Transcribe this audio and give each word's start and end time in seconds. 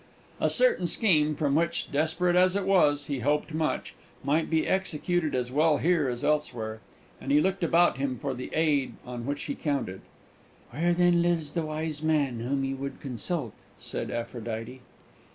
A 0.39 0.49
certain 0.49 0.87
scheme 0.87 1.35
from 1.35 1.53
which, 1.53 1.91
desperate 1.91 2.35
as 2.35 2.55
it 2.55 2.65
was, 2.65 3.05
he 3.05 3.19
hoped 3.19 3.53
much, 3.53 3.93
might 4.23 4.49
be 4.49 4.65
executed 4.67 5.35
as 5.35 5.51
well 5.51 5.77
here 5.77 6.09
as 6.09 6.23
elsewhere, 6.23 6.79
and 7.21 7.31
he 7.31 7.39
looked 7.39 7.63
about 7.63 7.97
him 7.97 8.17
for 8.17 8.33
the 8.33 8.49
aid 8.51 8.93
on 9.05 9.27
which 9.27 9.43
he 9.43 9.53
counted. 9.53 10.01
"Where, 10.71 10.95
then, 10.95 11.21
lives 11.21 11.51
the 11.51 11.61
wise 11.67 12.01
man 12.01 12.39
whom 12.39 12.63
you 12.63 12.77
would 12.77 12.99
consult?" 12.99 13.53
said 13.77 14.09
Aphrodite. 14.09 14.81